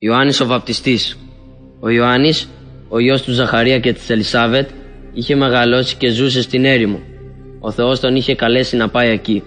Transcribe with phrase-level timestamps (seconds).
[0.00, 1.18] Ιωάννης ο βαπτιστής.
[1.80, 2.48] Ο Ιωάννης,
[2.88, 4.68] ο γιος του Ζαχαρία και της Ελισάβετ,
[5.12, 7.00] είχε μεγαλώσει και ζούσε στην έρημο.
[7.60, 9.42] Ο Θεός τον είχε καλέσει να πάει εκεί.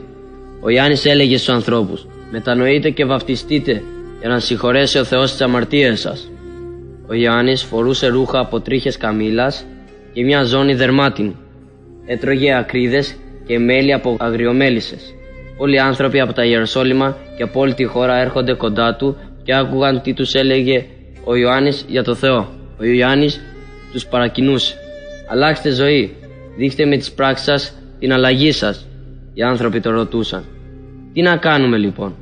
[0.62, 3.84] Ο Ιωάννης έλεγε στους ανθρώπους «Μετανοείτε και βαπτιστείτε
[4.20, 6.32] για να συγχωρέσει ο Θεός τις αμαρτίες σας».
[7.08, 9.66] Ο Ιωάννης φορούσε ρούχα από τρίχες καμήλας
[10.14, 11.36] και μια ζώνη δερμάτινη.
[12.06, 13.16] Έτρωγε ακρίδες
[13.46, 15.14] και μέλι από αγριομέλισσες.
[15.58, 19.56] Όλοι οι άνθρωποι από τα Ιεροσόλυμα και από όλη τη χώρα έρχονται κοντά του και
[19.56, 20.86] άκουγαν τι τους έλεγε
[21.24, 22.50] ο Ιωάννης για το Θεό.
[22.80, 23.42] Ο Ιωάννης
[23.92, 24.76] τους παρακινούσε.
[25.30, 26.16] Αλλάξτε ζωή,
[26.58, 28.88] δείχτε με τις πράξεις σας την αλλαγή σας.
[29.34, 30.44] Οι άνθρωποι το ρωτούσαν.
[31.14, 32.16] Τι να κάνουμε λοιπόν;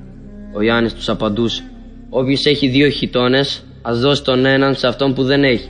[0.54, 1.64] Ο Ιωάννης τους απαντούσε.
[2.10, 5.70] Όποιος έχει δύο χιτώνες ας δώσει τον έναν σε αυτόν που δεν έχει.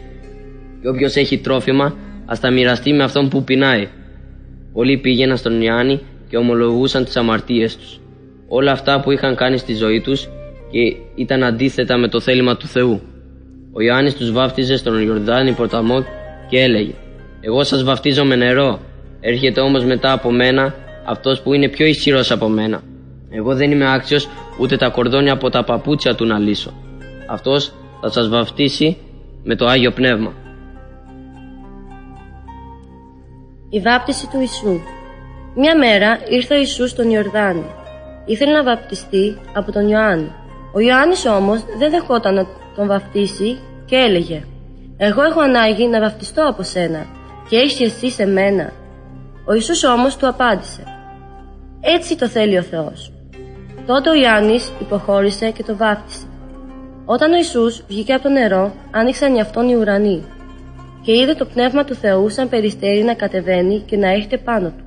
[0.81, 3.87] Και όποιος έχει τρόφιμα ας τα μοιραστεί με αυτόν που πεινάει.
[4.73, 7.99] Πολλοί πήγαιναν στον Ιωάννη και ομολογούσαν τις αμαρτίες τους.
[8.47, 10.27] Όλα αυτά που είχαν κάνει στη ζωή τους
[10.71, 10.79] και
[11.15, 13.01] ήταν αντίθετα με το θέλημα του Θεού.
[13.73, 16.03] Ο Ιωάννης τους βάφτιζε στον Ιορδάνη ποταμός
[16.49, 16.93] και έλεγε
[17.41, 18.79] «Εγώ σας βαφτίζω με νερό,
[19.19, 22.81] έρχεται όμως μετά από μένα αυτός που είναι πιο ισχυρός από μένα.
[23.29, 26.73] Εγώ δεν είμαι άξιος ούτε τα κορδόνια από τα παπούτσια του να λύσω.
[27.27, 28.97] Αυτός θα σας βαφτίσει
[29.43, 30.33] με το Άγιο Πνεύμα».
[33.69, 34.79] Η βάπτιση του Ιησού
[35.55, 37.65] Μια μέρα ήρθε ο Ιησούς στον Ιορδάνη.
[38.25, 40.31] Ήθελε να βαπτιστεί από τον Ιωάννη.
[40.73, 44.43] Ο Ιωάννης όμως δεν δεχόταν να τον βαφτίσει και έλεγε
[44.97, 47.05] «Εγώ έχω ανάγκη να βαφτιστώ από σένα
[47.49, 48.71] και έχεις εσύ σε μένα».
[49.45, 50.83] Ο Ιησούς όμως του απάντησε
[51.81, 53.11] «Έτσι το θέλει ο Θεός».
[53.85, 56.25] Τότε ο Ιωάννης υποχώρησε και το βάφτισε.
[57.05, 60.23] Όταν ο Ιησούς βγήκε από το νερό, άνοιξαν οι αυτόν οι ουρανοί
[61.01, 64.83] και είδε το πνεύμα του Θεού σαν περιστέρι να κατεβαίνει και να έρχεται πάνω του.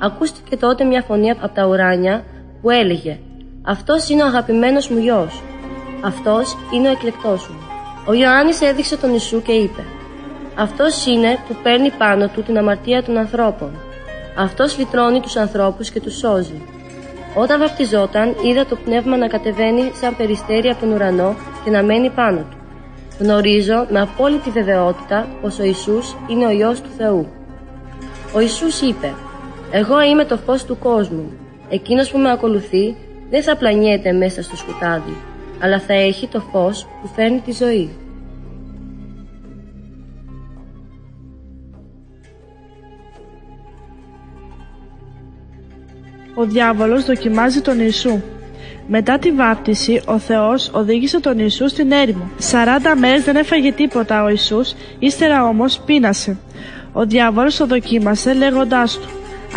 [0.00, 2.24] Ακούστηκε τότε μια φωνή από τα ουράνια
[2.60, 3.18] που έλεγε
[3.62, 5.42] «Αυτός είναι ο αγαπημένος μου γιος,
[6.00, 7.58] αυτός είναι ο εκλεκτός μου».
[8.06, 9.82] Ο Ιωάννης έδειξε τον Ιησού και είπε
[10.54, 13.70] «Αυτός είναι που παίρνει πάνω του την αμαρτία των ανθρώπων.
[14.36, 16.62] Αυτός λυτρώνει τους ανθρώπους και τους σώζει».
[17.34, 21.34] Όταν βαφτιζόταν, είδα το πνεύμα να κατεβαίνει σαν περιστέρι από τον ουρανό
[21.64, 22.56] και να μένει πάνω του.
[23.18, 27.26] Γνωρίζω με απόλυτη βεβαιότητα πως ο Ιησούς είναι ο Υιός του Θεού.
[28.34, 29.14] Ο Ιησούς είπε
[29.70, 31.32] «Εγώ είμαι το φως του κόσμου.
[31.68, 32.96] Εκείνος που με ακολουθεί
[33.30, 35.16] δεν θα πλανιέται μέσα στο σκοτάδι,
[35.60, 37.90] αλλά θα έχει το φως που φέρνει τη ζωή».
[46.34, 48.20] Ο διάβολος δοκιμάζει τον Ιησού.
[48.86, 52.30] Μετά τη βάπτιση, ο Θεός οδήγησε τον Ιησού στην έρημο.
[52.38, 56.36] 40 μέρες δεν έφαγε τίποτα ο Ιησούς, ύστερα όμως πείνασε.
[56.92, 59.08] Ο διάβολος το δοκίμασε λέγοντάς του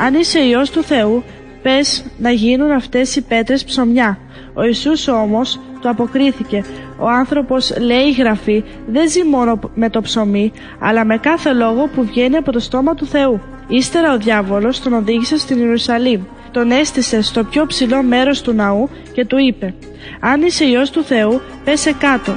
[0.05, 1.23] «Αν είσαι Υιός του Θεού,
[1.63, 4.17] πες να γίνουν αυτές οι πέτρες ψωμιά».
[4.53, 6.63] Ο Ιησούς όμως του αποκρίθηκε
[6.99, 11.89] «Ο άνθρωπος, λέει η Γραφή, δεν ζει μόνο με το ψωμί, αλλά με κάθε λόγο
[11.95, 13.41] που βγαίνει από το στόμα του Θεού».
[13.67, 16.21] Ύστερα ο διάβολος τον οδήγησε στην Ιερουσαλήμ
[16.53, 19.73] τον έστησε στο πιο ψηλό μέρος του ναού και του είπε
[20.19, 22.35] «Αν είσαι Υιός του Θεού, πέσε κάτω».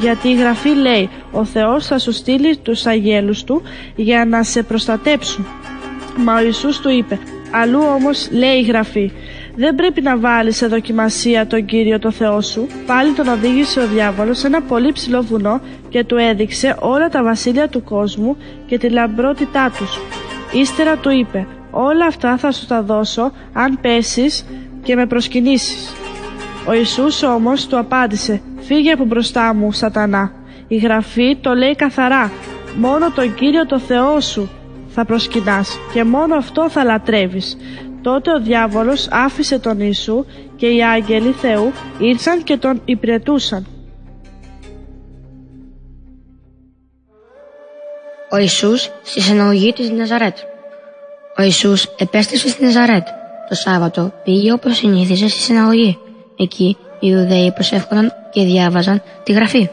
[0.00, 3.62] Γιατί η Γραφή λέει «Ο Θεός θα σου στείλει τους αγγέλους Του
[3.96, 5.46] για να σε προστατέψουν».
[6.16, 7.18] Μα ο Ιησούς του είπε
[7.50, 9.10] «Αλλού όμως λέει η Γραφή
[9.58, 12.66] δεν πρέπει να βάλεις σε δοκιμασία τον Κύριο το Θεό σου.
[12.86, 17.22] Πάλι τον οδήγησε ο διάβολος σε ένα πολύ ψηλό βουνό και του έδειξε όλα τα
[17.22, 18.36] βασίλεια του κόσμου
[18.66, 20.00] και τη λαμπρότητά τους.
[20.52, 24.46] Ύστερα του είπε όλα αυτά θα σου τα δώσω αν πέσεις
[24.82, 25.92] και με προσκυνήσεις.
[26.68, 30.32] Ο Ιησούς όμως του απάντησε «Φύγε από μπροστά μου, σατανά».
[30.68, 32.30] Η Γραφή το λέει καθαρά
[32.76, 34.50] «Μόνο τον Κύριο το Θεό σου
[34.96, 37.56] θα προσκυνάς και μόνο αυτό θα λατρεύεις».
[38.02, 40.24] Τότε ο διάβολος άφησε τον Ιησού
[40.56, 43.66] και οι άγγελοι Θεού ήρθαν και τον υπηρετούσαν.
[48.30, 50.36] Ο Ιησούς στη συναγωγή της Ναζαρέτ
[51.38, 53.06] ο Ιησούς επέστρεψε στη Ναζαρέτ.
[53.48, 55.98] Το Σάββατο πήγε όπως συνήθιζε στη συναγωγή.
[56.36, 59.68] Εκεί οι Ιουδαίοι προσεύχονταν και διάβαζαν τη Γραφή.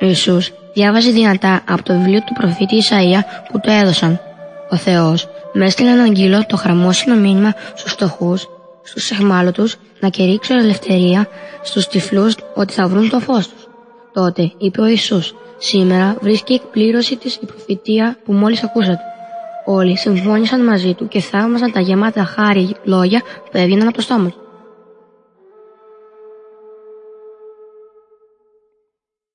[0.00, 3.20] Ο Ιησούς διάβαζε δυνατά από το βιβλίο του προφήτη Ισαΐα
[3.52, 4.20] που το έδωσαν.
[4.72, 8.48] Ο Θεός με έστειλε έναν αγγείλο το χραμόσυνο μήνυμα στους φτωχούς,
[8.82, 11.28] στους εχμάλωτους να κηρύξουν ελευθερία
[11.62, 13.66] στους τυφλούς ότι θα βρουν το φως τους.
[14.12, 19.00] Τότε είπε ο Ιησούς «Σήμερα βρίσκει εκπλήρωση της η προφητεία που μόλις ακούσατε».
[19.64, 24.28] Όλοι συμφώνησαν μαζί του και θαύμαζαν τα γεμάτα χάρη λόγια που έβγαιναν από το στόμα
[24.28, 24.41] του.